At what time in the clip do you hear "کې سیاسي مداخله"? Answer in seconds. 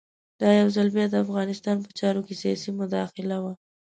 2.27-3.37